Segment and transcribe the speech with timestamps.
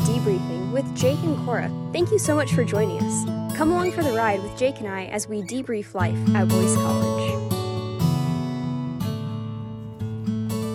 [0.00, 1.70] Debriefing with Jake and Cora.
[1.92, 3.56] Thank you so much for joining us.
[3.56, 6.74] Come along for the ride with Jake and I as we debrief life at Boyce
[6.76, 7.30] College.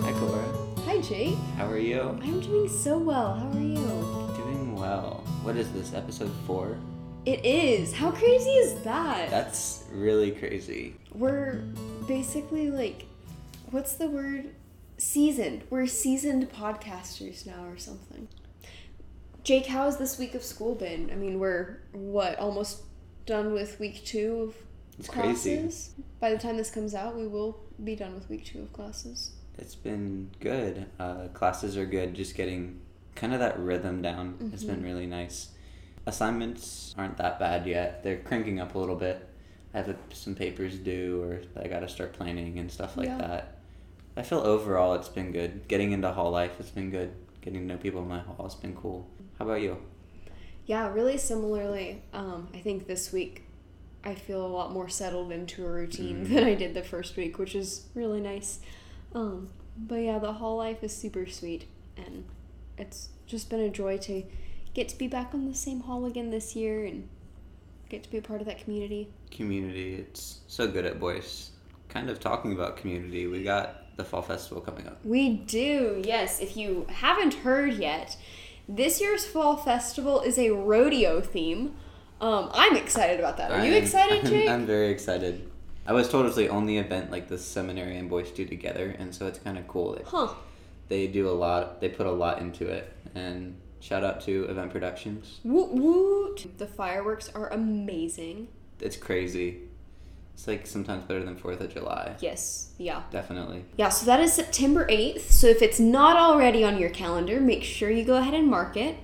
[0.04, 0.44] Hi, Cora.
[0.84, 1.36] Hi, Jake.
[1.56, 2.00] How are you?
[2.22, 3.34] I'm doing so well.
[3.34, 3.76] How are you?
[4.36, 5.24] Doing well.
[5.42, 6.78] What is this, episode four?
[7.24, 7.92] It is.
[7.92, 9.30] How crazy is that?
[9.30, 10.94] That's really crazy.
[11.12, 11.64] We're
[12.06, 13.06] basically like,
[13.72, 14.54] what's the word?
[14.98, 15.64] Seasoned.
[15.68, 18.28] We're seasoned podcasters now or something.
[19.46, 21.08] Jake, how has this week of school been?
[21.08, 22.82] I mean, we're, what, almost
[23.26, 24.56] done with week two of
[24.98, 25.54] It's crazy.
[25.58, 25.90] classes?
[26.18, 29.36] By the time this comes out, we will be done with week two of classes.
[29.56, 30.86] It's been good.
[30.98, 32.14] Uh, classes are good.
[32.14, 32.80] Just getting
[33.14, 35.50] kind of that rhythm down has been really nice.
[36.06, 38.02] Assignments aren't that bad yet.
[38.02, 39.28] They're cranking up a little bit.
[39.72, 43.18] I have some papers due, or I got to start planning and stuff like Yeah.
[43.18, 43.58] that.
[44.16, 45.68] I feel overall it's been good.
[45.68, 47.12] Getting into hall life has been good.
[47.46, 49.06] Getting to know people in my hall has been cool.
[49.38, 49.76] How about you?
[50.66, 52.02] Yeah, really similarly.
[52.12, 53.44] Um, I think this week
[54.02, 56.28] I feel a lot more settled into a routine Mm.
[56.34, 58.58] than I did the first week, which is really nice.
[59.14, 61.66] Um, but yeah, the hall life is super sweet,
[61.96, 62.24] and
[62.78, 64.24] it's just been a joy to
[64.74, 67.08] get to be back on the same hall again this year and
[67.88, 69.08] get to be a part of that community.
[69.30, 69.94] community.
[69.94, 71.52] It's so good at Boyce.
[71.88, 75.04] Kind of talking about community, we got the fall festival coming up.
[75.04, 76.40] We do, yes.
[76.40, 78.16] If you haven't heard yet,
[78.68, 81.74] this year's fall festival is a rodeo theme.
[82.20, 83.50] Um, I'm excited about that.
[83.50, 84.48] Are you I'm- excited, I'm, Jake?
[84.48, 85.50] I'm very excited.
[85.86, 89.14] I was told it's the only event like the seminary and Boyce do together, and
[89.14, 89.96] so it's kind of cool.
[90.04, 90.34] Huh.
[90.88, 91.80] they do a lot.
[91.80, 95.38] They put a lot into it, and shout out to Event Productions.
[95.44, 96.58] Woot woot!
[96.58, 98.48] The fireworks are amazing.
[98.80, 99.60] It's crazy.
[100.36, 102.14] It's like sometimes better than Fourth of July.
[102.20, 103.04] Yes, yeah.
[103.10, 103.64] Definitely.
[103.78, 105.22] Yeah, so that is September 8th.
[105.30, 108.76] So if it's not already on your calendar, make sure you go ahead and mark
[108.76, 108.98] it.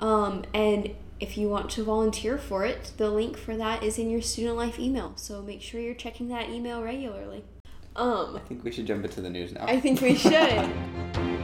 [0.00, 0.90] Um, and
[1.20, 4.56] if you want to volunteer for it, the link for that is in your student
[4.56, 5.12] life email.
[5.14, 7.44] So make sure you're checking that email regularly.
[7.94, 9.66] Um, I think we should jump into the news now.
[9.66, 10.32] I think we should.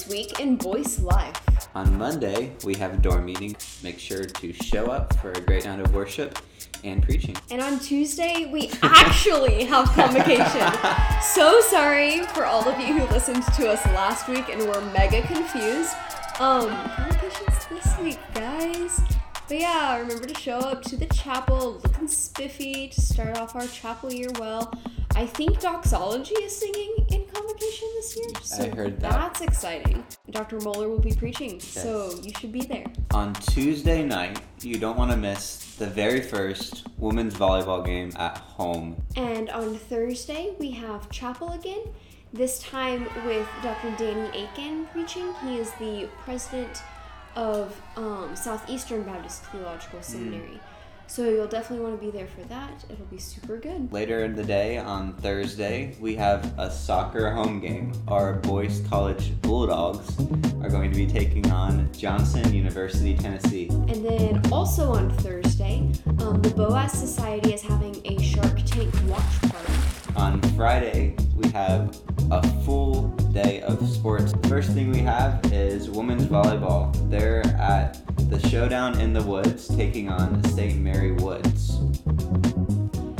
[0.00, 1.68] this week in Boyce Life.
[1.74, 3.56] On Monday, we have a dorm meeting.
[3.82, 6.38] Make sure to show up for a great night of worship
[6.84, 7.36] and preaching.
[7.50, 10.72] And on Tuesday, we actually have convocation.
[11.22, 15.22] so sorry for all of you who listened to us last week and were mega
[15.26, 15.94] confused.
[16.38, 19.00] Um, convocation's this week, guys.
[19.48, 23.66] But yeah, remember to show up to the chapel looking spiffy to start off our
[23.66, 24.72] chapel year well.
[25.16, 27.19] I think doxology is singing in
[27.78, 28.28] this year.
[28.42, 29.12] So I heard that.
[29.12, 30.04] That's exciting.
[30.30, 30.58] Dr.
[30.58, 32.86] Mohler will be preaching, so you should be there.
[33.12, 38.38] On Tuesday night, you don't want to miss the very first women's volleyball game at
[38.38, 39.02] home.
[39.16, 41.82] And on Thursday, we have chapel again,
[42.32, 43.94] this time with Dr.
[43.98, 45.34] Danny Akin preaching.
[45.42, 46.82] He is the president
[47.36, 50.60] of um, Southeastern Baptist Theological Seminary.
[51.10, 52.84] So you'll definitely want to be there for that.
[52.88, 53.92] It'll be super good.
[53.92, 57.92] Later in the day, on Thursday, we have a soccer home game.
[58.06, 60.16] Our Boyce College Bulldogs
[60.62, 63.66] are going to be taking on Johnson University, Tennessee.
[63.70, 65.90] And then also on Thursday,
[66.20, 69.89] um, the Boas Society is having a Shark Tank watch party.
[70.16, 71.98] On Friday, we have
[72.30, 74.34] a full day of sports.
[74.48, 76.92] First thing we have is women's volleyball.
[77.10, 80.80] They're at the Showdown in the Woods taking on St.
[80.80, 81.78] Mary Woods.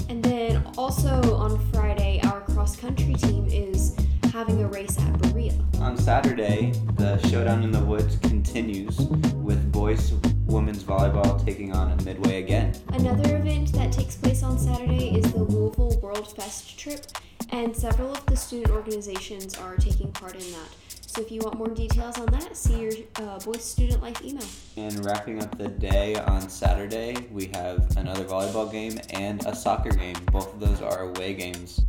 [0.09, 3.97] And then also on Friday, our cross country team is
[4.33, 5.53] having a race at Berea.
[5.81, 8.99] On Saturday, the Showdown in the Woods continues
[9.43, 10.13] with Boyce
[10.47, 12.75] women's volleyball taking on Midway again.
[12.93, 17.07] Another event that takes place on Saturday is the Louisville World Fest trip,
[17.51, 20.69] and several of the student organizations are taking part in that.
[21.07, 24.47] So if you want more details on that, see your uh, Boyce Student Life email.
[24.77, 29.91] And wrapping up the day on Saturday, we have another volleyball game and a soccer
[29.91, 30.15] game.
[30.31, 31.85] Both of those are away games.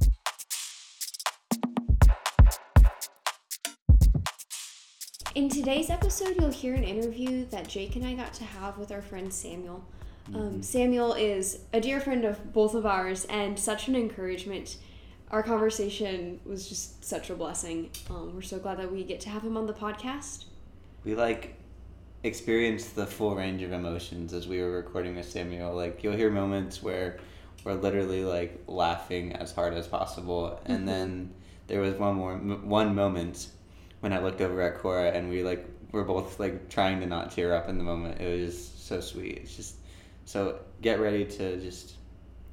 [5.41, 8.91] In today's episode, you'll hear an interview that Jake and I got to have with
[8.91, 9.83] our friend Samuel.
[10.35, 14.77] Um, Samuel is a dear friend of both of ours and such an encouragement.
[15.31, 17.89] Our conversation was just such a blessing.
[18.11, 20.45] Um, we're so glad that we get to have him on the podcast.
[21.03, 21.55] We like
[22.21, 25.73] experienced the full range of emotions as we were recording with Samuel.
[25.73, 27.17] Like you'll hear moments where
[27.63, 31.33] we're literally like laughing as hard as possible, and then
[31.65, 33.47] there was one more one moment
[34.01, 37.31] when I looked over at Cora and we like were both like trying to not
[37.31, 38.19] tear up in the moment.
[38.19, 39.37] It was so sweet.
[39.37, 39.75] It's just
[40.25, 41.95] so get ready to just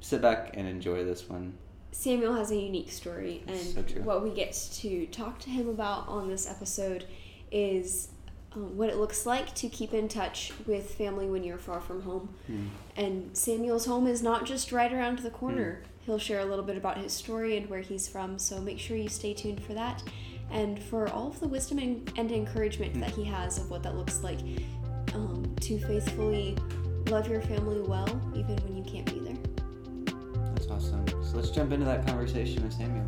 [0.01, 1.53] sit back and enjoy this one.
[1.91, 4.01] Samuel has a unique story, and So true.
[4.03, 7.05] what we get to talk to him about on this episode
[7.51, 8.09] is
[8.53, 12.03] um, what it looks like to keep in touch with family when you're far from
[12.03, 12.29] home.
[12.47, 12.67] Hmm.
[12.95, 15.81] And Samuel's home is not just right around the corner.
[16.05, 18.95] He'll share a little bit about his story and where he's from, so make sure
[18.95, 20.03] you stay tuned for that.
[20.51, 23.95] And for all of the wisdom and, and encouragement that he has of what that
[23.95, 24.39] looks like
[25.13, 26.57] um, to faithfully
[27.07, 29.37] love your family well, even when you can't be there.
[30.53, 31.05] That's awesome.
[31.23, 33.05] So let's jump into that conversation with Samuel.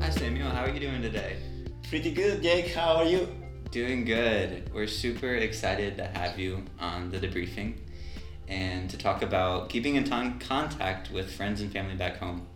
[0.00, 0.50] Hi, Samuel.
[0.50, 1.36] How are you doing today?
[1.88, 2.72] Pretty good, Jake.
[2.74, 3.28] How are you?
[3.70, 4.70] Doing good.
[4.72, 7.78] We're super excited to have you on the debriefing
[8.48, 12.46] and to talk about keeping in ton- contact with friends and family back home.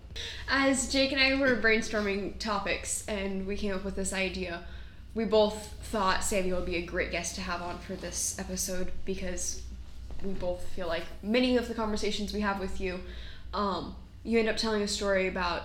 [0.48, 4.62] As Jake and I were brainstorming topics and we came up with this idea,
[5.14, 8.92] we both thought Samuel would be a great guest to have on for this episode
[9.04, 9.62] because
[10.22, 13.00] we both feel like many of the conversations we have with you,
[13.52, 13.94] um,
[14.24, 15.62] you end up telling a story about,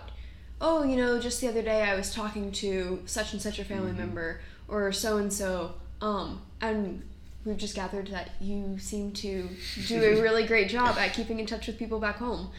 [0.59, 3.65] oh, you know, just the other day I was talking to such and such a
[3.65, 7.03] family member or so and so, um, and
[7.48, 9.50] we've just gathered that you seem to
[9.88, 12.52] do a really great job at keeping in touch with people back home.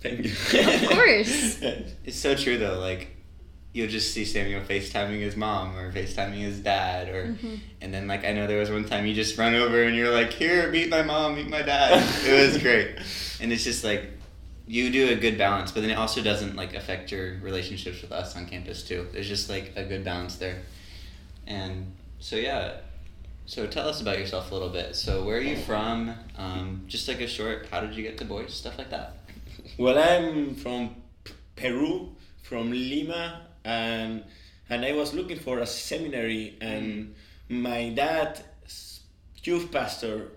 [0.00, 0.30] Thank you.
[0.30, 1.60] Of course.
[2.04, 2.78] It's so true though.
[2.78, 3.16] Like
[3.72, 7.54] you'll just see Samuel FaceTiming his mom or FaceTiming his dad or mm-hmm.
[7.80, 10.12] and then like I know there was one time you just run over and you're
[10.12, 12.02] like, Here, meet my mom, meet my dad.
[12.24, 12.98] it was great.
[13.40, 14.10] And it's just like
[14.66, 18.12] you do a good balance, but then it also doesn't like affect your relationships with
[18.12, 19.08] us on campus too.
[19.12, 20.62] There's just like a good balance there.
[21.46, 22.78] And so yeah.
[23.48, 24.94] So tell us about yourself a little bit.
[24.94, 26.12] So where are you from?
[26.36, 29.14] Um, just like a short how did you get to Boyce, stuff like that.
[29.78, 30.96] well, I'm from
[31.56, 34.22] Peru, from Lima, and
[34.68, 37.14] and I was looking for a seminary, and
[37.48, 38.44] my dad,
[39.42, 40.28] youth pastor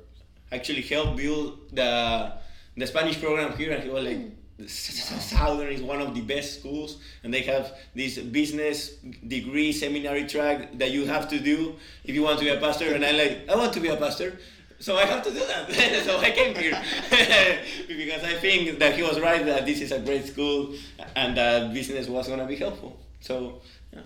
[0.49, 2.31] actually helped build the
[2.77, 4.40] the Spanish program here, and he was like.
[4.67, 8.91] Southern is one of the best schools, and they have this business
[9.27, 12.93] degree seminary track that you have to do if you want to be a pastor.
[12.93, 14.37] And I'm like, I want to be a pastor,
[14.79, 15.71] so I have to do that.
[16.05, 16.79] so I came here
[17.87, 20.73] because I think that he was right that this is a great school
[21.15, 22.99] and that business was gonna be helpful.
[23.19, 23.61] So
[23.93, 24.01] yeah,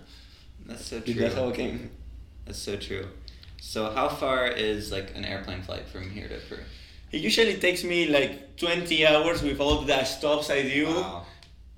[0.66, 1.14] That's so true.
[1.14, 1.90] that's how I came.
[2.46, 3.08] That's so true.
[3.60, 6.62] So how far is like an airplane flight from here to Peru?
[7.12, 10.86] It usually takes me like 20 hours with all the stops I do.
[10.86, 11.24] Wow.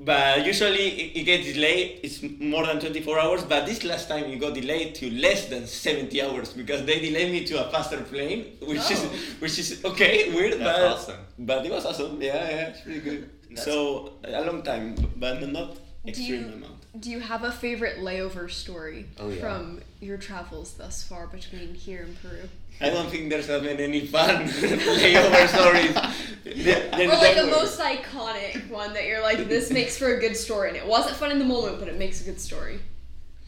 [0.01, 2.01] But usually it, it gets delayed.
[2.05, 3.43] It's more than 24 hours.
[3.45, 7.33] But this last time it got delayed to less than 70 hours because they delayed
[7.33, 8.93] me to a faster plane, which Oh.
[8.93, 9.03] is
[9.41, 11.21] which is okay, weird, That's but awesome.
[11.41, 12.23] but it was awesome.
[12.23, 13.31] Yeah, yeah, it's pretty good.
[13.51, 15.77] That's- so a long time, but not
[16.07, 16.78] extreme amount.
[16.99, 19.40] Do you have a favorite layover story Oh, yeah.
[19.40, 22.49] from your travels thus far between here and Peru?
[22.81, 25.94] I don't think there's have been any fun layover stories.
[26.44, 30.20] There- there Or like the most iconic one that you're like, this makes for a
[30.20, 32.81] good story, and it wasn't fun in the moment, but it makes a good story.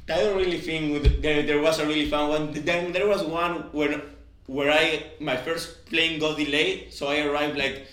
[0.08, 2.52] I don't really think there, there was a really fun one.
[2.52, 4.02] Then there was one where
[4.46, 7.86] where I my first plane got delayed, so I arrived like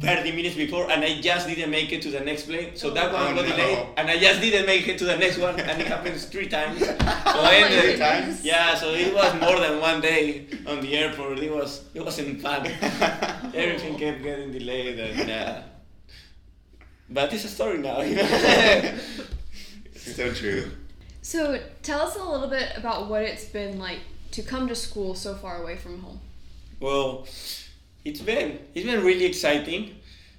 [0.00, 2.74] 30 minutes before, and I just didn't make it to the next plane.
[2.76, 3.56] So that one Oh, got no.
[3.56, 6.48] delayed, and I just didn't make it to the next one, and it happens three
[6.48, 6.80] times.
[7.30, 10.96] So Oh I my ended- yeah, so it was more than one day on the
[10.96, 11.38] airport.
[11.38, 12.66] It was it wasn't fun.
[13.54, 15.62] Everything kept getting delayed, and uh,
[17.08, 18.00] but it's a story now.
[18.02, 18.98] You know?
[19.96, 20.70] so true.
[21.22, 24.00] So tell us a little bit about what it's been like
[24.32, 26.20] to come to school so far away from home.
[26.80, 27.26] Well,
[28.04, 29.96] it's been it's been really exciting,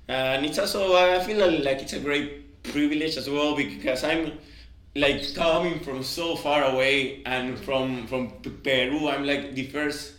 [0.09, 4.33] uh, and it's also I feel like it's a great privilege as well because I'm
[4.95, 8.29] like coming from so far away and from from
[8.63, 9.07] Peru.
[9.07, 10.13] I'm like the first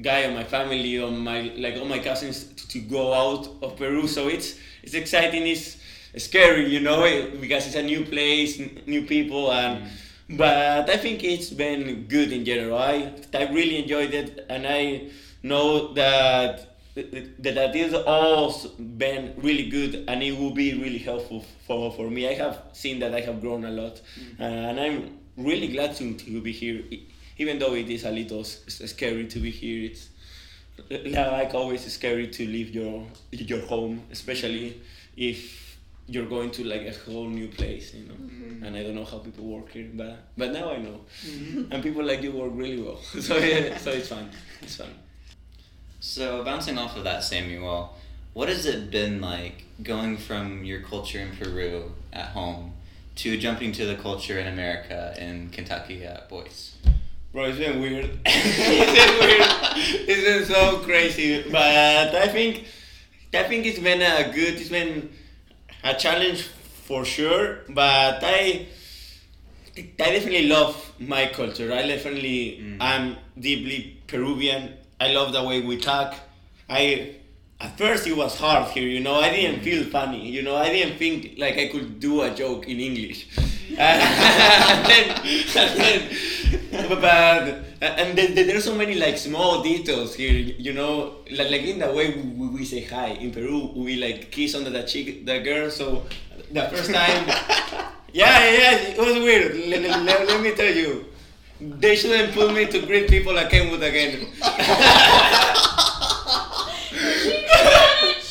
[0.00, 3.76] guy in my family on my like all my cousins to, to go out of
[3.76, 4.06] Peru.
[4.06, 5.46] So it's it's exciting.
[5.46, 5.76] It's
[6.16, 9.90] scary, you know, eh, because it's a new place, new people, and
[10.30, 12.78] but I think it's been good in general.
[12.78, 15.10] I I really enjoyed it, and I
[15.42, 21.44] know that that, that it's all been really good, and it will be really helpful
[21.66, 22.28] for for me.
[22.28, 24.40] I have seen that I have grown a lot, mm.
[24.40, 26.82] uh, and I'm really glad to, to be here,
[27.36, 29.90] even though it is a little s- scary to be here.
[29.90, 30.08] It's
[30.90, 34.80] uh, like always scary to leave your your home, especially
[35.18, 35.76] if
[36.08, 38.14] you're going to like a whole new place, you know.
[38.14, 38.64] Mm-hmm.
[38.64, 41.00] And I don't know how people work here, but but now I know.
[41.26, 41.72] Mm-hmm.
[41.72, 44.30] And people like you work really well, so yeah, so it's fun.
[44.62, 44.94] It's fun.
[46.06, 47.92] So bouncing off of that, Samuel,
[48.32, 52.74] what has it been like going from your culture in Peru at home
[53.16, 56.76] to jumping to the culture in America in Kentucky at Boyce?
[57.32, 58.04] Bro, it's been weird.
[58.24, 60.08] it's been weird.
[60.08, 61.42] It's been so crazy.
[61.50, 62.66] But I think
[63.34, 65.10] I think it's been a good it's been
[65.82, 66.42] a challenge
[66.86, 67.64] for sure.
[67.68, 68.68] But I
[69.76, 71.72] I definitely love my culture.
[71.72, 72.76] I definitely mm.
[72.80, 74.85] I'm deeply Peruvian.
[75.00, 76.14] I love the way we talk.
[76.68, 77.14] I
[77.60, 79.14] at first it was hard here, you know.
[79.14, 80.56] I didn't feel funny, you know.
[80.56, 83.28] I didn't think like I could do a joke in English.
[83.78, 85.04] and then,
[85.56, 91.50] and then, but and then, there's so many like small details here, you know, like,
[91.50, 94.82] like in the way we, we say hi in Peru, we like kiss under the
[94.84, 95.70] cheek the girl.
[95.70, 96.06] So
[96.52, 97.26] the first time,
[98.12, 99.56] yeah, yeah, it was weird.
[99.68, 101.04] Let- let- let me tell you,
[101.60, 104.28] they shouldn't put me to greet people at Kenwood again.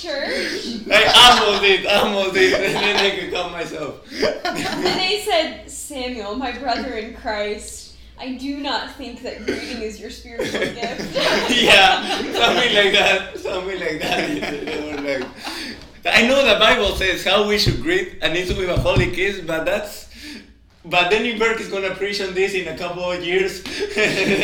[0.06, 0.82] church.
[0.92, 4.06] I almost did, almost did, and then I could call myself.
[4.12, 10.00] And they said, Samuel, my brother in Christ, I do not think that greeting is
[10.00, 11.16] your spiritual gift.
[11.50, 15.28] yeah, something like that, something like that.
[16.06, 19.10] Like, I know the Bible says how we should greet and it's with a holy
[19.12, 20.06] kiss, but that's.
[20.88, 23.60] But Denny Burk is gonna preach on this in a couple of years,
[23.98, 24.44] and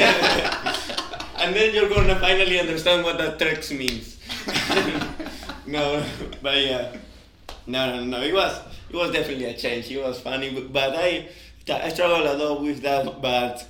[1.55, 4.17] then you're gonna finally understand what that text means.
[5.67, 6.03] no,
[6.41, 6.95] but yeah,
[7.67, 8.21] no, no, no.
[8.21, 9.91] It was it was definitely a change.
[9.91, 11.29] It was funny, but- but I
[11.69, 13.21] I struggle a lot with that.
[13.21, 13.67] But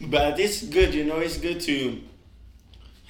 [0.00, 1.18] but it's good, you know.
[1.18, 2.00] It's good to.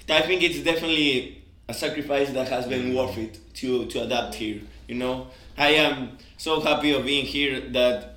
[0.08, 4.60] I think it's definitely a sacrifice that has been worth it to to adapt here.
[4.88, 8.14] You know, I am so happy of being here that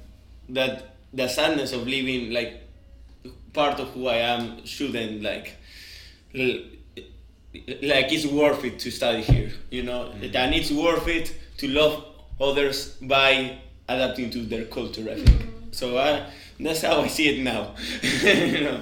[0.53, 2.61] that the sadness of leaving like
[3.53, 5.57] part of who I am shouldn't like
[6.33, 9.51] like it's worth it to study here.
[9.69, 12.05] You know, and it's worth it to love
[12.39, 13.57] others by
[13.89, 15.09] adapting to their culture.
[15.09, 15.41] I think
[15.71, 15.97] so.
[15.97, 16.27] I,
[16.59, 17.75] that's how I see it now.
[18.23, 18.81] you know.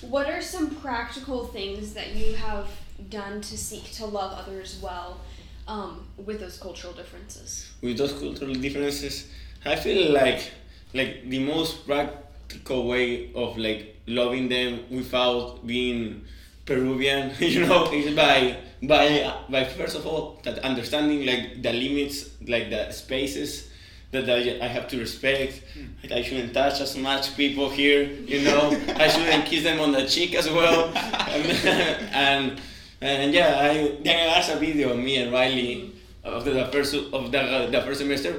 [0.00, 2.68] What are some practical things that you have
[3.10, 5.20] done to seek to love others well
[5.66, 7.70] um, with those cultural differences?
[7.82, 9.28] with those cultural differences
[9.64, 10.50] i feel like
[10.94, 16.24] like the most practical way of like loving them without being
[16.64, 22.30] peruvian you know is by by by first of all that understanding like the limits
[22.46, 23.68] like the spaces
[24.10, 25.62] that I, I have to respect.
[26.02, 28.70] Like I shouldn't touch as much people here you know.
[28.96, 30.90] I shouldn't kiss them on the cheek as well.
[30.94, 32.60] And
[33.00, 35.92] and, and yeah I there was a video of me and Riley
[36.28, 38.32] of the, the first of the, the first semester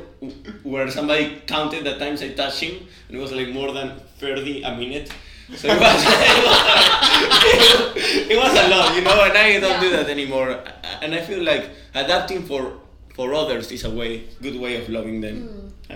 [0.64, 4.64] where somebody counted the times I touched him and it was like more than 30
[4.64, 5.12] a minute.
[5.56, 9.90] So it was, it was, it was a lot you know and I don't do
[9.92, 10.64] that anymore.
[11.02, 12.80] And I feel like adapting for
[13.16, 15.48] for others is a way good way of loving them.
[15.48, 15.96] Hmm.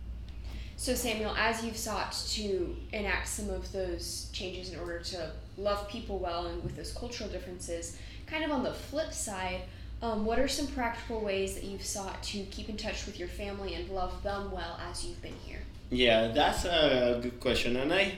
[0.83, 5.87] So, Samuel, as you've sought to enact some of those changes in order to love
[5.87, 9.61] people well and with those cultural differences, kind of on the flip side,
[10.03, 13.29] um, what are some practical ways that you've sought to keep in touch with your
[13.29, 15.61] family and love them well as you've been here?
[15.89, 18.15] Yeah, that's a good question, and I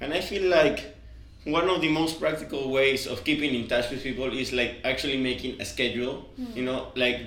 [0.00, 0.96] and I feel like
[1.44, 5.18] one of the most practical ways of keeping in touch with people is like actually
[5.18, 6.26] making a schedule.
[6.54, 7.20] You know, like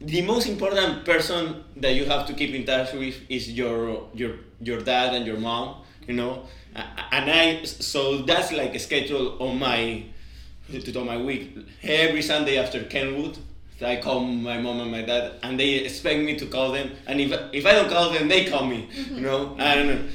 [0.00, 4.32] the most important person that you have to keep in touch with is your your
[4.60, 5.82] your dad and your mom.
[6.08, 6.42] You know,
[6.74, 10.04] and I so that's like a schedule on my
[10.70, 11.56] to do my week.
[11.82, 13.38] Every Sunday after Kenwood,
[13.80, 16.90] I call my mom and my dad, and they expect me to call them.
[17.06, 18.88] And if if I don't call them, they call me.
[19.10, 20.08] You know, and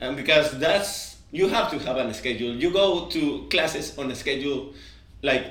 [0.00, 2.54] and because that's you have to have a schedule.
[2.54, 4.72] You go to classes on a schedule,
[5.22, 5.44] like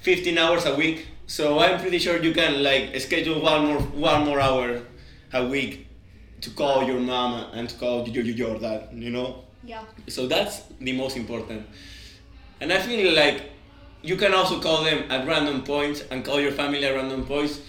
[0.00, 1.06] fifteen hours a week.
[1.26, 4.82] So I'm pretty sure you can like schedule one more one more hour
[5.32, 5.86] a week
[6.40, 8.88] to call your mom and to call your, your dad.
[8.92, 9.44] You know.
[9.64, 9.84] Yeah.
[10.08, 11.66] So that's the most important.
[12.62, 13.50] And I feel like
[14.02, 17.60] you can also call them at random points and call your family at random points.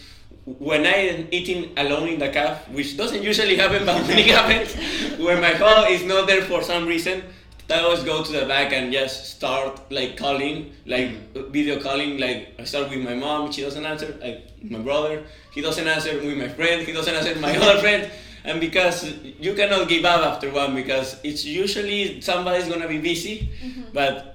[0.46, 4.28] When I am eating alone in the caf, which doesn't usually happen, but when it
[4.40, 4.70] happens,
[5.18, 7.24] when my phone is not there for some reason,
[7.72, 11.50] I always go to the back and just start like calling, like mm.
[11.50, 12.20] video calling.
[12.20, 14.16] Like I start with my mom, she doesn't answer.
[14.22, 15.24] Like my brother,
[15.54, 16.14] he doesn't answer.
[16.20, 17.34] With my friend, he doesn't answer.
[17.40, 18.12] My other friend,
[18.44, 23.50] and because you cannot give up after one because it's usually somebody's gonna be busy
[23.64, 23.84] mm-hmm.
[23.94, 24.33] but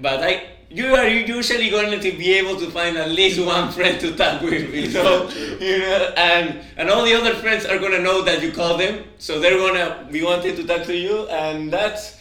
[0.00, 3.98] but I you are usually going to be able to find at least one friend
[4.00, 5.28] to talk with you know?
[5.60, 9.04] You know and and all the other friends are gonna know that you call them.
[9.18, 12.16] So they're gonna be wanting to talk to you and that's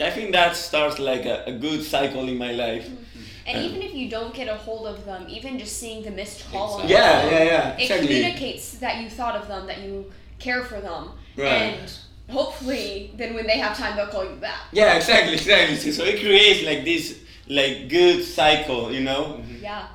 [0.00, 2.86] I think that starts like a, a good cycle in my life.
[2.88, 3.48] Mm-hmm.
[3.48, 6.50] And even if you don't get a hold of them, even just seeing the missed
[6.50, 8.06] call on yeah the yeah yeah it exactly.
[8.06, 11.46] communicates that you thought of them, that you care for them, Right.
[11.48, 11.92] and
[12.32, 14.60] hopefully, then when they have time, they'll call you back.
[14.72, 15.92] Yeah, exactly, exactly.
[15.92, 19.38] So, it creates like this like good cycle, you know.
[19.38, 19.62] Mm-hmm.
[19.62, 19.86] Yeah.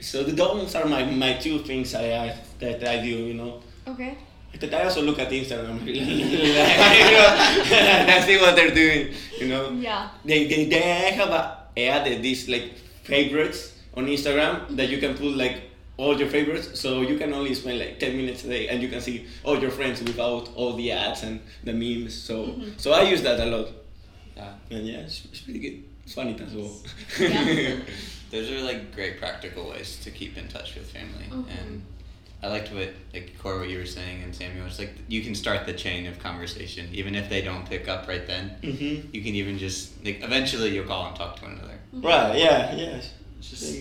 [0.00, 3.60] So the those are my, my two things I, I that I do, you know.
[3.86, 4.16] Okay.
[4.58, 6.66] But I also look at Instagram, you know,
[8.08, 9.70] I see what they're doing, you know.
[9.70, 10.08] Yeah.
[10.24, 12.74] They they, they have a, added these like
[13.04, 15.69] favorites on Instagram that you can put like
[16.00, 18.88] all your favorites, so you can only spend like ten minutes a day, and you
[18.88, 22.14] can see all your friends without all the ads and the memes.
[22.14, 22.70] So mm-hmm.
[22.78, 23.68] so I use that a lot,
[24.36, 24.54] Yeah.
[24.70, 25.76] and yeah, it's, it's pretty good.
[26.04, 26.72] It's funny as well.
[27.20, 27.76] Yeah.
[28.30, 31.26] Those are like great practical ways to keep in touch with family.
[31.30, 31.50] Mm-hmm.
[31.58, 31.82] And
[32.42, 34.66] I liked what like Cora what you were saying and Samuel.
[34.66, 38.08] It's like you can start the chain of conversation even if they don't pick up
[38.08, 38.50] right then.
[38.62, 41.78] hmm You can even just like eventually you'll call and talk to one another.
[41.94, 42.06] Mm-hmm.
[42.06, 42.38] Right.
[42.38, 42.74] Yeah.
[42.76, 43.00] Yeah.
[43.38, 43.74] It's just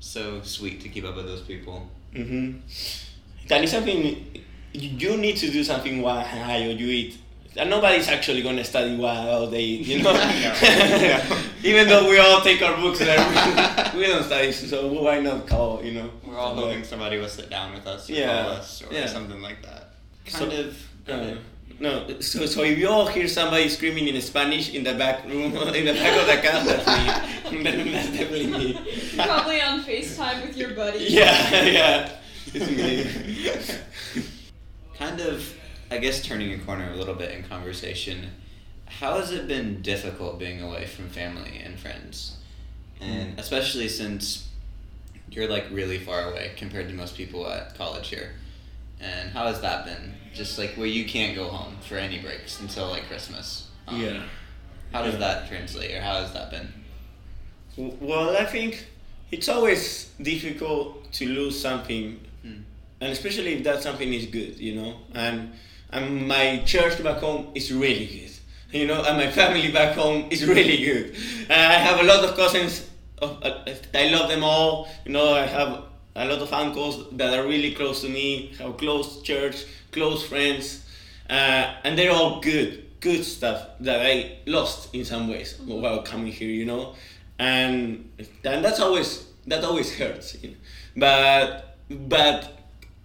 [0.00, 1.88] so sweet to keep up with those people.
[2.14, 2.58] Mm-hmm.
[3.48, 4.42] That is something
[4.72, 6.26] you need to do something while
[6.70, 7.18] you eat.
[7.56, 10.12] And nobody's actually gonna study while they eat, you know.
[11.64, 13.18] Even though we all take our books there,
[13.96, 16.10] we don't study, so why not call, you know?
[16.24, 19.06] We're all hoping somebody will sit down with us or Yeah, call us or yeah.
[19.06, 19.90] something like that.
[20.26, 20.76] So- Kind of.
[21.08, 21.34] Uh,
[21.78, 25.52] no, so so if you all hear somebody screaming in Spanish in the back room,
[25.74, 27.62] in the back of the car, that's me.
[27.92, 28.72] that's definitely me.
[29.16, 31.04] Probably on FaceTime with your buddy.
[31.04, 32.12] Yeah, yeah,
[32.52, 34.26] it's me.
[35.00, 35.56] kind of
[35.90, 38.30] i guess turning a corner a little bit in conversation
[38.86, 42.36] how has it been difficult being away from family and friends
[43.00, 43.40] and mm.
[43.40, 44.48] especially since
[45.30, 48.32] you're like really far away compared to most people at college here
[49.00, 52.60] and how has that been just like where you can't go home for any breaks
[52.60, 54.22] until like christmas Um, Yeah.
[54.92, 55.20] how does Yeah.
[55.20, 56.68] that translate or how has that been
[57.76, 58.84] Well, I think
[59.30, 62.62] it's always difficult to lose something, Mm.
[63.00, 64.92] and especially if that something is good, you know.
[65.14, 65.52] And
[65.92, 68.32] and my church back home is really good,
[68.72, 71.14] you know, and my family back home is really good.
[71.48, 72.86] And I have a lot of cousins.
[73.18, 74.88] Of, uh, I love them all.
[75.06, 75.70] You know, I have
[76.16, 78.52] a lot of uncles that are really close to me.
[78.58, 80.84] Have close church, close friends,
[81.28, 86.32] uh, and they're all good, good stuff that I lost in some ways while coming
[86.32, 86.50] here.
[86.50, 86.94] You know,
[87.38, 88.10] and
[88.44, 90.36] and that's always that always hurts.
[90.42, 90.56] You know?
[90.96, 92.58] But but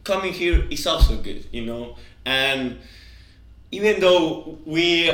[0.04, 1.46] coming here is also good.
[1.52, 2.80] You know, and
[3.72, 5.12] even though we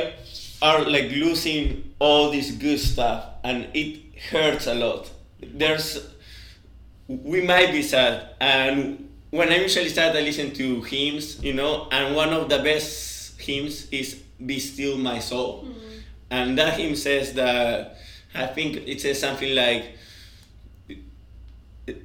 [0.62, 4.00] are like losing all this good stuff and it
[4.30, 5.10] hurts a lot
[5.42, 6.08] there's
[7.24, 8.28] we might be sad.
[8.40, 12.58] And when i'm usually sad i listen to hymns you know and one of the
[12.58, 15.64] best hymns is be still my soul.
[15.64, 15.98] Mm-hmm.
[16.30, 17.96] And that hymn says that
[18.34, 19.96] i think it says something like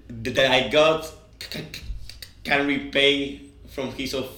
[0.10, 1.06] that i god
[2.44, 4.30] can repay from his of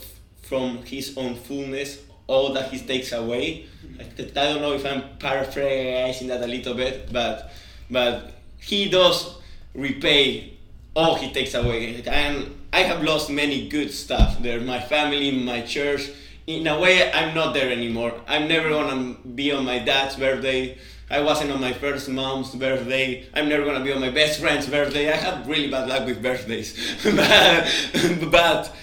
[0.41, 3.65] from his own fullness all that he takes away.
[3.99, 4.03] I
[4.34, 7.51] don't know if I'm paraphrasing that a little bit, but
[7.89, 9.38] but he does
[9.73, 10.58] repay
[10.99, 12.03] all he takes away.
[12.05, 14.59] And I have lost many good stuff there.
[14.59, 16.09] My family, my church.
[16.45, 18.13] In a way, I'm not there anymore.
[18.27, 20.77] I'm never gonna be on my dad's birthday.
[21.09, 23.25] I wasn't on my first mom's birthday.
[23.33, 25.12] I'm never gonna be on my best friend's birthday.
[25.12, 26.69] I have really bad luck with birthdays,
[27.03, 28.75] but but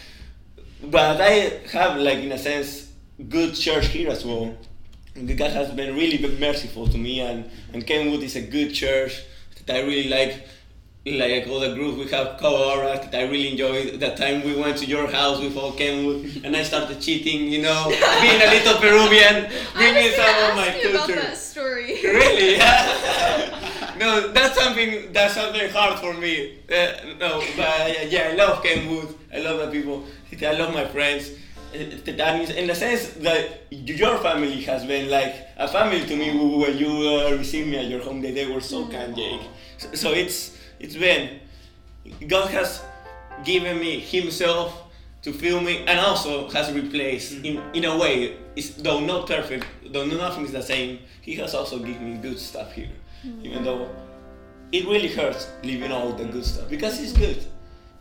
[0.83, 2.93] but I have like in a sense
[3.29, 4.57] good church here as well.
[5.15, 9.23] God has been really merciful to me, and and Kenwood is a good church
[9.67, 10.47] that I really like.
[11.07, 14.87] Like all the groups we have that I really enjoyed That time we went to
[14.87, 17.85] your house with all Kenwood, and I started cheating, you know,
[18.21, 21.15] being a little Peruvian, bringing some of my you about culture.
[21.23, 22.01] that story.
[22.03, 22.59] Really?
[24.01, 26.59] no, that's something that's something hard for me.
[26.69, 29.15] Uh, no, but uh, yeah, I love Kenwood.
[29.33, 30.05] I love the people.
[30.43, 31.31] I love my friends.
[31.73, 36.17] Uh, That is in the sense that your family has been like a family to
[36.17, 38.21] me when you uh, received me at your home.
[38.23, 39.43] They, they were so kind, Jake.
[39.79, 40.56] So, so it's
[40.87, 41.41] it's been
[42.29, 42.83] God has
[43.45, 44.85] given me Himself
[45.23, 47.45] to fill me, and also has replaced mm.
[47.45, 48.37] in in a way.
[48.55, 51.01] It's, though not perfect, though nothing is the same.
[51.21, 52.95] He has also given me good stuff here,
[53.27, 53.45] mm.
[53.45, 53.91] even though
[54.73, 57.45] it really hurts leaving all the good stuff because it's good.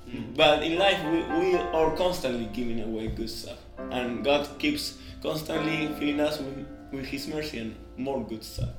[0.08, 0.38] Mm.
[0.38, 3.58] But in life, we, we are constantly giving away good stuff,
[3.90, 8.70] and God keeps constantly filling us with, with His mercy and more good stuff.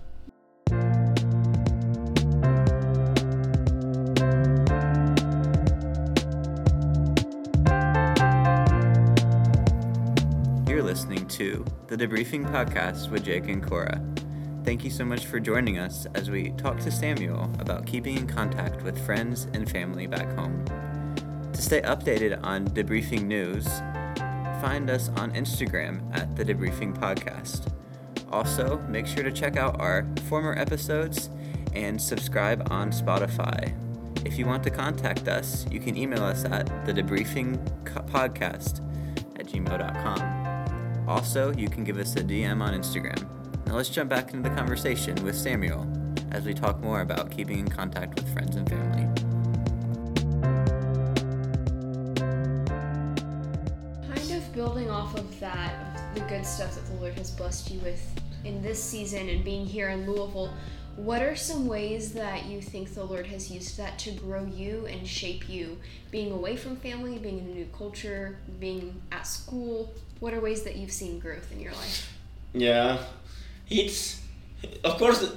[11.86, 14.02] The Debriefing Podcast with Jake and Cora.
[14.64, 18.26] Thank you so much for joining us as we talk to Samuel about keeping in
[18.26, 20.64] contact with friends and family back home.
[21.52, 23.66] To stay updated on debriefing news,
[24.60, 27.72] find us on Instagram at the Debriefing Podcast.
[28.32, 31.30] Also, make sure to check out our former episodes
[31.72, 33.74] and subscribe on Spotify.
[34.26, 38.80] If you want to contact us, you can email us at the debriefing podcast
[39.38, 40.35] at gmail.com.
[41.06, 43.24] Also, you can give us a DM on Instagram.
[43.66, 45.86] Now let's jump back into the conversation with Samuel
[46.32, 49.02] as we talk more about keeping in contact with friends and family.
[54.14, 57.78] Kind of building off of that, the good stuff that the Lord has blessed you
[57.80, 58.02] with
[58.44, 60.52] in this season and being here in Louisville,
[60.96, 64.86] what are some ways that you think the Lord has used that to grow you
[64.86, 65.78] and shape you?
[66.10, 70.62] Being away from family, being in a new culture, being at school, what are ways
[70.62, 72.12] that you've seen growth in your life?
[72.52, 72.98] Yeah,
[73.68, 74.22] it's
[74.84, 75.32] of course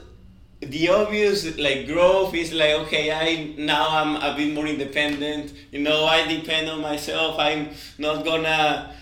[0.62, 5.54] the obvious like growth is like okay I now I'm a bit more independent.
[5.72, 7.38] You know I depend on myself.
[7.38, 8.94] I'm not gonna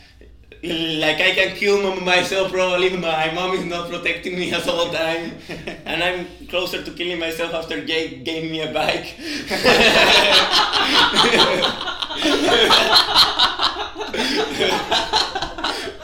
[0.63, 2.89] like I can kill myself probably.
[2.97, 5.33] My mom is not protecting me at all time,
[5.85, 9.15] and I'm closer to killing myself after Jake gave me a bike.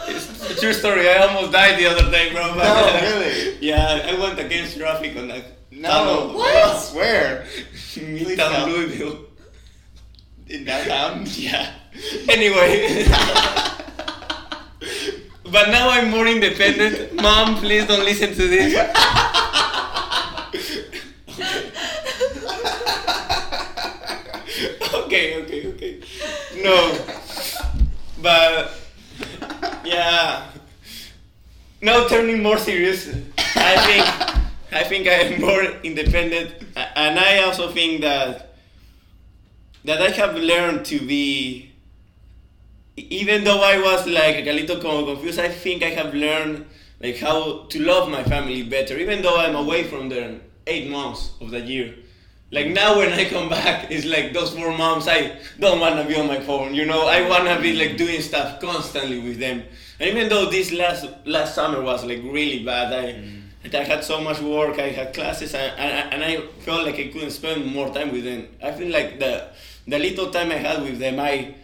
[0.07, 1.09] it's a true story.
[1.09, 2.53] I almost died the other day, bro.
[2.55, 3.57] but- No, really?
[3.61, 5.45] Yeah, I went against traffic on that.
[5.71, 6.33] No.
[6.35, 6.91] What?
[6.95, 7.45] Where?
[7.95, 8.67] Midtown.
[8.67, 9.25] Louisville.
[10.47, 11.25] In downtown?
[11.35, 11.73] Yeah.
[12.29, 13.05] Anyway.
[15.53, 17.13] But now I'm more independent.
[17.13, 18.73] Mom, please don't listen to this.
[25.05, 26.01] okay, okay, okay.
[26.63, 26.97] No.
[28.19, 28.73] But
[29.85, 30.49] yeah.
[31.81, 34.07] Now turning more serious, I think
[34.73, 38.55] I think I am more independent, and I also think that
[39.85, 41.72] that I have learned to be.
[42.95, 46.65] Even though I was like a little con- confused, I think I have learned
[47.01, 48.97] like how to love my family better.
[48.97, 51.95] Even though I'm away from them eight months of the year,
[52.51, 55.07] like now when I come back, it's like those four months.
[55.07, 56.75] I don't want to be on my phone.
[56.75, 59.63] You know, I want to be like doing stuff constantly with them.
[59.99, 63.13] And even though this last last summer was like really bad, I.
[63.13, 63.39] Mm.
[63.73, 67.07] I had so much work, I had classes, and, and, and I felt like I
[67.07, 68.49] couldn't spend more time with them.
[68.61, 69.47] I feel like the
[69.87, 71.55] the little time I had with them, I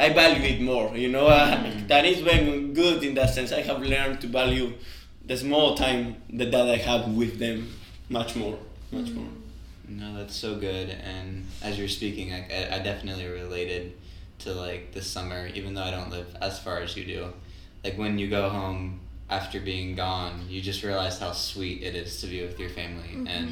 [0.00, 0.96] I value it more.
[0.96, 3.52] You know, uh, that is been good in that sense.
[3.52, 4.72] I have learned to value
[5.24, 7.68] the small time that, that I have with them
[8.08, 8.58] much more,
[8.90, 9.28] much more.
[9.86, 10.88] No, that's so good.
[10.88, 13.92] And as you're speaking, I, I, I definitely related
[14.40, 17.32] to like this summer, even though I don't live as far as you do.
[17.84, 22.20] Like when you go home after being gone, you just realize how sweet it is
[22.22, 23.10] to be with your family.
[23.26, 23.50] And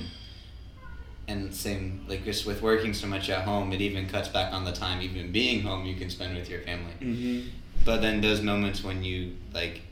[1.29, 4.65] and same like just with working so much at home, it even cuts back on
[4.65, 6.93] the time even being home you can spend with your family.
[7.01, 7.49] Mm-hmm.
[7.85, 9.83] But then those moments when you like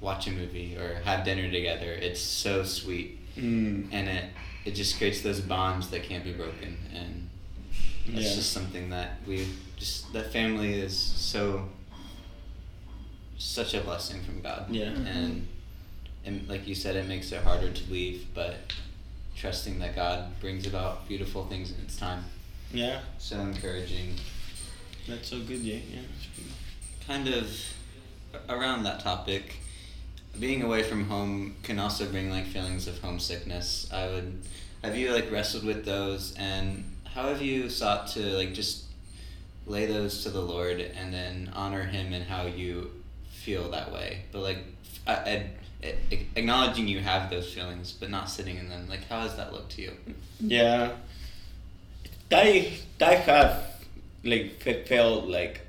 [0.00, 3.88] watch a movie or have dinner together, it's so sweet Mm.
[3.92, 4.24] and it
[4.64, 7.28] it just creates those bonds that can't be broken and
[8.06, 8.34] it's Yeah.
[8.36, 9.46] just something that we
[9.76, 11.68] just that family is so
[13.38, 14.84] such a blessing from God Yeah.
[14.86, 15.46] and
[16.24, 18.54] and like you said it makes it harder to leave but
[19.36, 22.24] trusting that God brings about beautiful things in its time
[22.72, 24.14] Yeah, so encouraging
[25.06, 25.60] that's so good.
[25.60, 26.00] Yeah, yeah.
[27.06, 27.48] kind of
[28.48, 29.56] around that topic
[30.40, 34.42] being away from home can also bring like feelings of homesickness i would
[34.82, 38.84] have you like wrestled with those and how have you sought to like just
[39.66, 42.90] lay those to the lord and then honor him in how you
[43.46, 44.60] feel that way but like
[45.06, 45.34] I, I,
[45.88, 49.52] I- acknowledging you have those feelings but not sitting in them like how does that
[49.54, 49.92] look to you
[50.40, 50.90] Yeah,
[52.32, 53.52] I I have
[54.24, 55.60] like felt like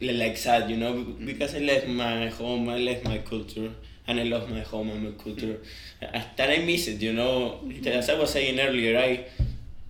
[0.00, 1.24] like sad, you know, mm.
[1.24, 3.70] because I left my home, I left my culture,
[4.06, 5.58] and I love my home and my culture.
[6.02, 6.36] Mm.
[6.36, 7.60] That I miss it, you know.
[7.86, 9.26] As I was saying earlier, I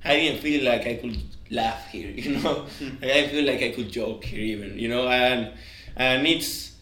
[0.04, 1.16] I didn't feel like I could
[1.50, 2.66] laugh here, you know.
[2.80, 3.02] Mm.
[3.02, 5.52] I feel like I could joke here even, you know, and
[5.96, 6.72] and it's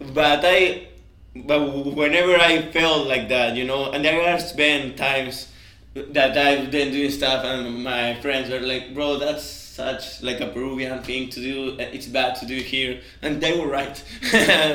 [0.00, 0.88] but I
[1.34, 1.60] but
[1.94, 5.48] whenever I felt like that, you know, and there has been times
[5.94, 10.48] that I've been doing stuff and my friends were like, bro, that's such like a
[10.48, 11.76] Peruvian thing to do.
[11.78, 14.02] It's bad to do here, and they were right.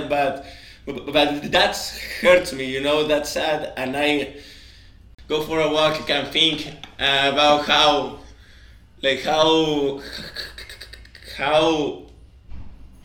[0.09, 0.45] but
[0.85, 1.75] but that
[2.21, 3.05] hurts me, you know.
[3.05, 4.35] That's sad, and I
[5.27, 8.19] go for a walk and think about how,
[9.01, 10.01] like how,
[11.37, 12.03] how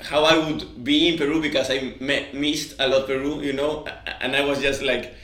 [0.00, 3.86] how I would be in Peru because I me- missed a lot Peru, you know,
[4.20, 5.14] and I was just like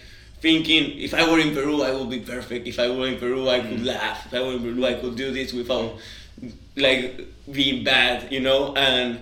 [0.40, 2.66] thinking if I were in Peru I would be perfect.
[2.66, 3.86] If I were in Peru I could mm.
[3.86, 4.26] laugh.
[4.26, 5.96] If I were in Peru I could do this without
[6.76, 9.20] like being bad, you know, and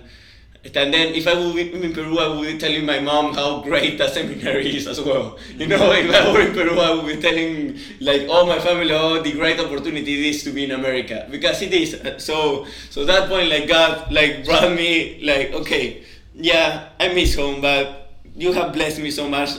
[0.65, 3.59] and then if I would be in Peru, I would be telling my mom how
[3.61, 5.37] great the seminary is as well.
[5.57, 8.93] You know, if I were in Peru, I would be telling like all my family,
[8.93, 11.99] oh, the great opportunity it is to be in America because it is.
[12.23, 17.59] So, so that point, like God, like brought me, like okay, yeah, I miss home,
[17.59, 19.49] but you have blessed me so much.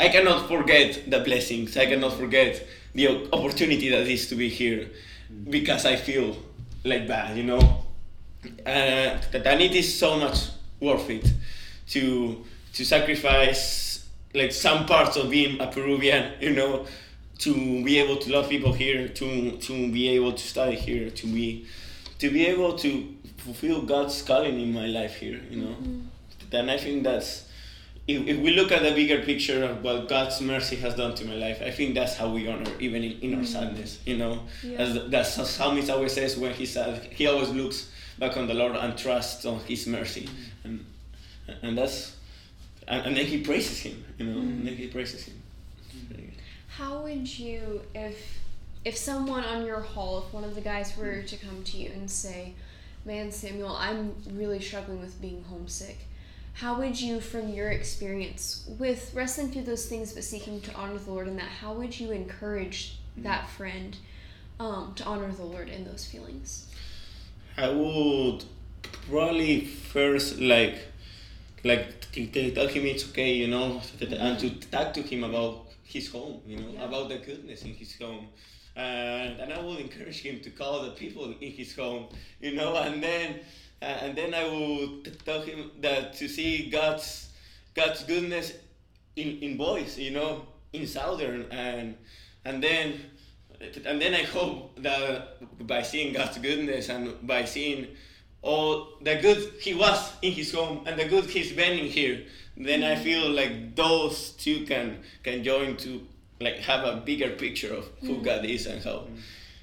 [0.00, 1.76] I cannot forget the blessings.
[1.76, 4.90] I cannot forget the opportunity that is to be here
[5.48, 6.36] because I feel
[6.82, 7.83] like bad, you know
[8.66, 10.48] uh, and it is so much
[10.80, 11.32] worth it
[11.88, 16.86] to to sacrifice like some parts of being a Peruvian, you know,
[17.38, 21.26] to be able to love people here, to to be able to study here, to
[21.26, 21.66] be
[22.18, 25.74] to be able to fulfill God's calling in my life here, you know.
[25.74, 26.00] Mm-hmm.
[26.56, 27.48] And I think that's
[28.06, 31.24] if, if we look at the bigger picture of what God's mercy has done to
[31.24, 33.44] my life, I think that's how we honor even in, in our mm-hmm.
[33.46, 34.42] sadness, you know.
[34.62, 34.78] Yeah.
[34.78, 38.54] As that's how psalmist always says when he said he always looks back on the
[38.54, 40.28] Lord and trust on His mercy,
[40.64, 40.84] and
[41.62, 42.16] and that's
[42.88, 44.42] and, and then He praises Him, you know, mm.
[44.42, 45.40] and then He praises Him.
[46.68, 48.40] How would you, if
[48.84, 51.90] if someone on your hall, if one of the guys were to come to you
[51.92, 52.54] and say,
[53.04, 55.98] "Man, Samuel, I'm really struggling with being homesick."
[56.54, 60.98] How would you, from your experience with wrestling through those things but seeking to honor
[60.98, 63.96] the Lord in that, how would you encourage that friend
[64.60, 66.68] um, to honor the Lord in those feelings?
[67.56, 68.44] I would
[69.08, 70.78] probably first like
[71.62, 76.40] like tell him it's okay, you know, and to talk to him about his home,
[76.46, 76.84] you know, yeah.
[76.84, 78.26] about the goodness in his home.
[78.76, 82.06] And, and I would encourage him to call the people in his home,
[82.40, 83.40] you know, and then
[83.80, 87.28] uh, and then I would tell him that to see God's
[87.74, 88.52] God's goodness
[89.14, 91.94] in, in Boyce, you know, in Southern and
[92.44, 93.00] and then
[93.86, 97.88] and then I hope that by seeing God's goodness and by seeing
[98.42, 102.24] all the good He was in His home and the good He's been in here,
[102.56, 106.06] then I feel like those two can can join to
[106.40, 108.24] like have a bigger picture of who mm.
[108.24, 109.08] God is and how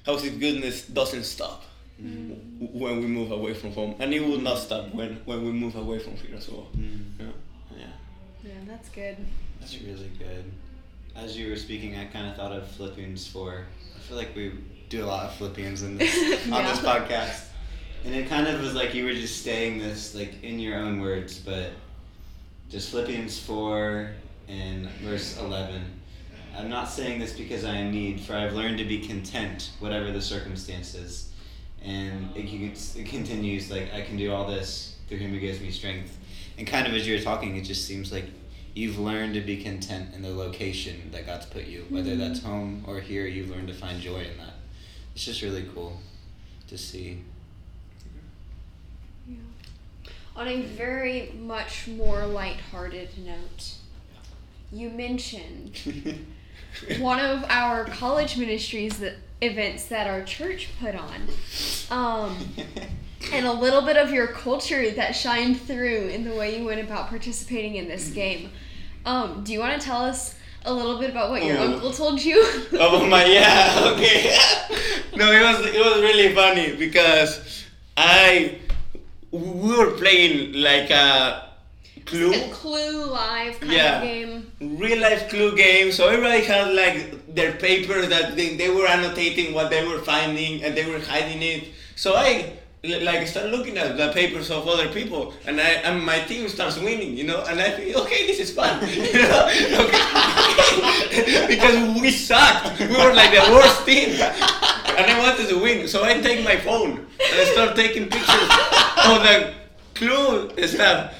[0.04, 1.62] how His goodness doesn't stop
[2.00, 2.36] mm.
[2.72, 5.76] when we move away from home, and it will not stop when when we move
[5.76, 6.68] away from here as well.
[6.76, 7.00] Mm.
[7.18, 7.26] Yeah.
[7.76, 7.86] yeah,
[8.44, 9.16] yeah, that's good.
[9.60, 10.44] That's really good.
[11.14, 13.66] As you were speaking, I kind of thought of Philippians four
[14.02, 14.52] feel like we
[14.88, 16.14] do a lot of Philippians in this
[16.46, 16.54] yeah.
[16.54, 17.46] on this podcast,
[18.04, 21.00] and it kind of was like you were just saying this like in your own
[21.00, 21.70] words, but
[22.68, 24.10] just Philippians four
[24.48, 25.82] and verse eleven.
[26.56, 30.12] I'm not saying this because I am need, for I've learned to be content, whatever
[30.12, 31.32] the circumstances.
[31.82, 32.44] And it,
[32.96, 36.16] it continues like I can do all this through Him who gives me strength.
[36.58, 38.26] And kind of as you're talking, it just seems like
[38.74, 42.20] you've learned to be content in the location that God's put you, whether mm-hmm.
[42.20, 43.26] that's home or here.
[43.26, 44.54] You've learned to find joy in that.
[45.14, 46.00] It's just really cool
[46.68, 47.18] to see.
[49.28, 49.36] Yeah.
[50.34, 53.74] On a very much more light-hearted note,
[54.72, 55.78] you mentioned
[56.98, 61.28] one of our college ministries that events that our church put on.
[61.90, 62.38] Um,
[63.32, 66.80] and a little bit of your culture that shined through in the way you went
[66.80, 68.50] about participating in this game.
[69.06, 71.72] Um, do you want to tell us a little bit about what your oh.
[71.72, 72.36] uncle told you?
[72.74, 74.36] oh my yeah, okay.
[75.16, 77.64] no, it was it was really funny because
[77.96, 78.58] I
[79.30, 81.48] we were playing like a
[82.04, 82.32] Clue.
[82.32, 83.96] A Clue live kind yeah.
[83.96, 84.52] of game.
[84.60, 85.92] Real life Clue game.
[85.92, 90.62] So everybody had like their paper that they, they were annotating what they were finding
[90.62, 91.68] and they were hiding it.
[91.94, 96.18] So I like start looking at the papers of other people and I and my
[96.18, 99.46] team starts winning, you know, and I think okay, this is fun, you know,
[101.46, 106.02] because we sucked, we were like the worst team, and I wanted to win, so
[106.02, 108.50] I take my phone and I start taking pictures
[109.06, 109.54] of the
[109.94, 111.14] clue stuff.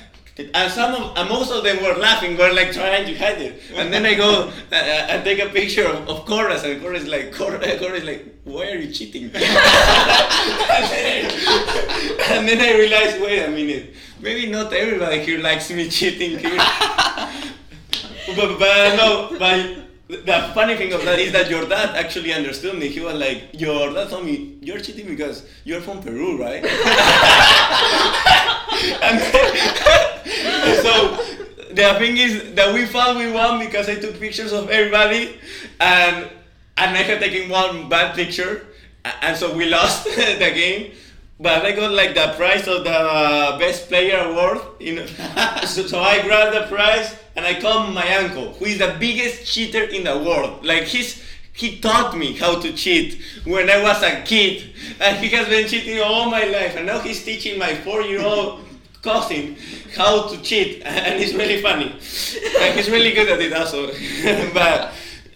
[0.55, 3.61] And some of, and most of them were laughing, were like trying to hide it.
[3.75, 7.09] And then I go uh, and take a picture of, of Cora's, and Cora's is
[7.09, 9.25] like, Cora's, is like, why are you cheating?
[9.25, 9.35] and,
[12.37, 16.57] and then I realized, wait a minute, maybe not everybody here likes me cheating here.
[18.37, 22.33] but, but uh, no, but the funny thing of that is that your dad actually
[22.33, 22.89] understood me.
[22.89, 26.65] He was like, your dad told me, you're cheating because you're from Peru, right?
[29.03, 29.21] and
[30.81, 31.17] so
[31.71, 35.37] the thing is that we thought we won because I took pictures of everybody
[35.81, 36.31] and
[36.79, 38.67] and I had taken one bad picture
[39.05, 40.93] and so we lost the game
[41.43, 44.61] but I got like the prize of the best player award.
[44.79, 45.07] You know,
[45.67, 49.53] so, so, I grabbed the prize and I called my uncle, who is the biggest
[49.53, 50.65] cheater in the world.
[50.65, 55.29] Like he's he taught me how to cheat when I was a kid, and he
[55.37, 56.77] has been cheating all my life.
[56.77, 58.65] And now he's teaching my four-year-old
[59.03, 59.57] cousin
[59.95, 61.93] how to cheat, and it's really funny.
[62.61, 63.89] And he's really good at it also.
[64.55, 64.95] but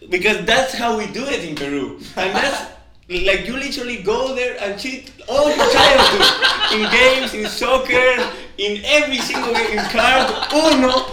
[0.08, 2.75] because that's how we do it in Peru, and that's
[3.08, 8.82] like you literally go there and cheat all your childhood in games, in soccer, in
[8.84, 11.12] every single game, in card, Uno.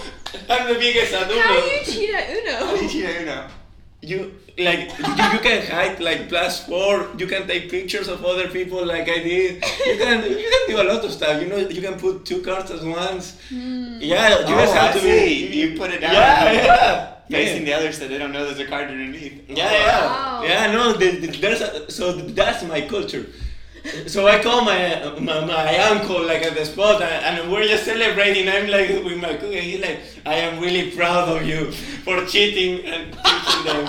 [0.49, 1.41] I'm the biggest at Uno.
[1.41, 3.19] How do you cheat at Uno?
[3.19, 3.47] you know.
[4.03, 7.07] You like you, you can hide like plus four.
[7.17, 9.63] You can take pictures of other people like I did.
[9.87, 11.41] You can you can do a lot of stuff.
[11.41, 13.39] You know you can put two cards at once.
[13.49, 13.97] Hmm.
[14.01, 15.47] Yeah, you oh, just have I to see.
[15.49, 15.55] be.
[15.55, 16.13] You put it down.
[16.13, 17.09] Yeah, yeah.
[17.29, 17.65] Facing yeah.
[17.65, 19.49] the other so they don't know there's a card underneath.
[19.49, 20.43] Yeah, yeah, Wow.
[20.43, 20.71] yeah.
[20.73, 23.25] No, the, the, there's a, so that's my culture.
[24.07, 27.83] So I call my, my my uncle like at the spot, and, and we're just
[27.83, 28.47] celebrating.
[28.47, 29.59] I'm like with my cookie.
[29.59, 31.71] He's like, I am really proud of you
[32.05, 33.87] for cheating and teaching them.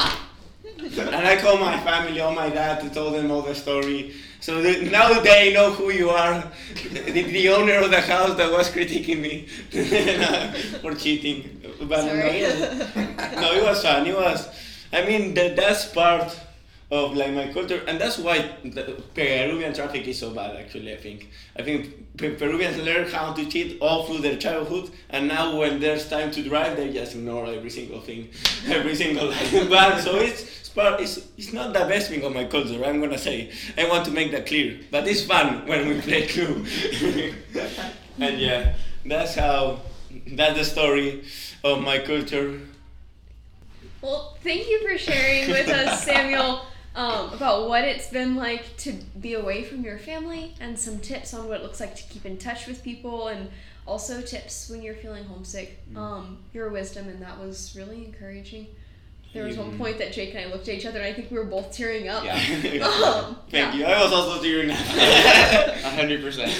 [1.15, 4.15] And I call my family, all my dad, to tell them all the story.
[4.41, 6.43] So the, now they know who you are,
[6.93, 9.47] the, the owner of the house that was critiquing me
[10.83, 11.63] for cheating.
[11.79, 12.41] But no, Sorry.
[12.41, 14.07] it was, no, it was fun.
[14.07, 14.49] It was.
[14.93, 16.39] I mean, that that's part
[16.95, 20.57] of like my culture, and that's why the Peruvian traffic is so bad.
[20.57, 21.29] Actually, I think.
[21.59, 25.81] I think Pe- Peruvians learn how to cheat all through their childhood, and now when
[25.81, 28.29] there's time to drive, they just ignore every single thing,
[28.69, 29.29] every single
[29.77, 30.03] bad.
[30.03, 30.43] So it's.
[30.75, 33.51] part- It's, it's not the best thing of my culture, I'm gonna say.
[33.79, 34.69] I want to make that clear.
[34.91, 36.65] But it's fun when we play Clue.
[38.19, 38.75] and yeah,
[39.07, 39.81] that's how,
[40.35, 41.23] that's the story
[41.63, 42.59] of my culture.
[44.03, 48.93] Well, thank you for sharing with us, Samuel, um, about what it's been like to
[49.21, 52.25] be away from your family and some tips on what it looks like to keep
[52.25, 53.51] in touch with people and
[53.87, 55.83] also tips when you're feeling homesick.
[55.97, 58.69] Um, your wisdom, and that was really encouraging.
[59.35, 61.33] There was one point that Jake and I looked at each other, and I think
[61.33, 62.25] we were both tearing up.
[62.25, 62.37] Yeah.
[62.85, 63.75] Um, Thank yeah.
[63.75, 63.85] you.
[63.85, 64.79] I was also tearing up.
[64.89, 66.53] A hundred percent.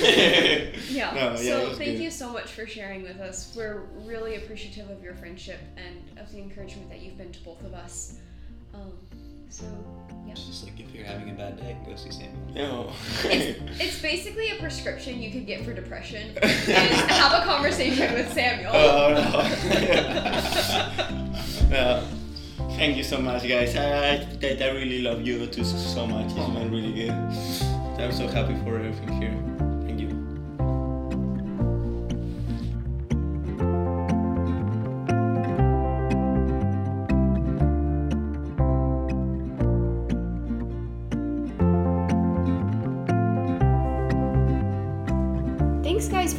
[0.91, 1.13] Yeah.
[1.15, 2.01] No, yeah, so thank good.
[2.01, 3.53] you so much for sharing with us.
[3.57, 7.63] We're really appreciative of your friendship and of the encouragement that you've been to both
[7.65, 8.19] of us.
[8.75, 8.93] Um,
[9.49, 9.65] so
[10.27, 10.35] yeah.
[10.35, 12.33] Just like if you're having a bad day, go see Samuel.
[12.55, 12.93] No.
[13.25, 16.37] It's, it's basically a prescription you could get for depression.
[16.43, 18.73] Is have a conversation with Samuel.
[18.75, 19.31] oh no.
[21.71, 22.09] no.
[22.77, 23.77] Thank you so much, guys.
[23.77, 26.27] I, I, I really love you too so, so much.
[26.27, 27.11] It's been really good.
[27.11, 29.74] I'm so happy for everything here.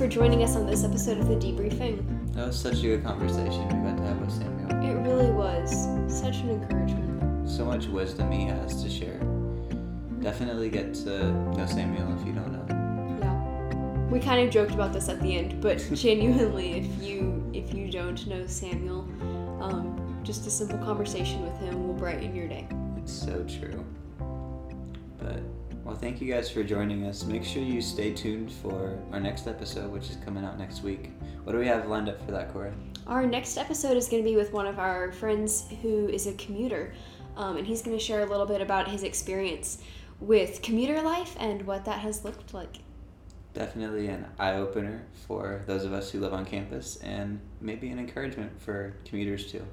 [0.06, 2.32] For joining us on this episode of the debriefing.
[2.36, 4.70] That was such a good conversation we got to have with Samuel.
[4.86, 7.50] It really was such an encouragement.
[7.50, 9.18] So much wisdom he has to share.
[10.22, 13.20] Definitely get to know Samuel if you don't know.
[13.20, 14.06] Yeah.
[14.12, 17.90] We kind of joked about this at the end, but genuinely, if you if you
[17.90, 19.08] don't know Samuel,
[19.60, 22.68] um, just a simple conversation with him will brighten your day.
[22.98, 23.84] It's so true.
[25.96, 27.24] Well, thank you guys for joining us.
[27.24, 31.12] Make sure you stay tuned for our next episode, which is coming out next week.
[31.46, 32.74] What do we have lined up for that, Cora?
[33.08, 36.34] Our next episode is going to be with one of our friends who is a
[36.34, 36.94] commuter,
[37.38, 39.78] um, and he's going to share a little bit about his experience
[40.20, 42.80] with commuter life and what that has looked like.
[43.54, 48.00] Definitely an eye opener for those of us who live on campus, and maybe an
[48.00, 49.66] encouragement for commuters too.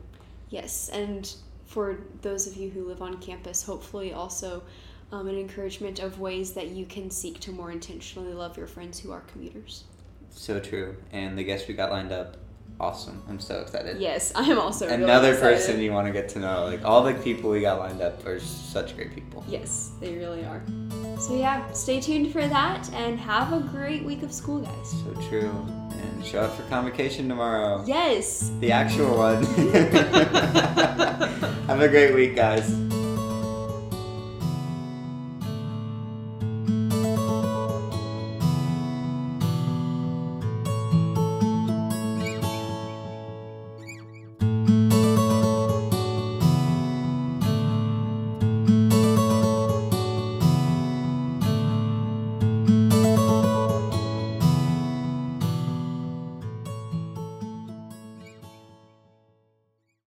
[0.51, 1.35] Yes, and
[1.67, 4.63] for those of you who live on campus, hopefully also
[5.13, 8.99] um, an encouragement of ways that you can seek to more intentionally love your friends
[8.99, 9.85] who are commuters.
[10.31, 10.97] So true.
[11.13, 12.39] And the guest we got lined up,
[12.81, 13.23] awesome.
[13.29, 14.01] I'm so excited.
[14.01, 16.65] Yes, I am also really Another person you want to get to know.
[16.65, 19.45] Like all the people we got lined up are such great people.
[19.47, 20.63] Yes, they really are.
[21.21, 24.91] So yeah, stay tuned for that and have a great week of school, guys.
[24.91, 25.67] So true.
[25.93, 27.85] And show up for convocation tomorrow.
[27.87, 28.51] Yes.
[28.61, 29.45] The actual one.
[31.73, 32.82] Have a great week, guys.